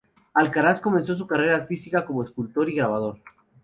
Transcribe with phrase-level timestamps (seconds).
[0.33, 3.19] Alcaraz comenzó su carrera artística como escultor y grabador.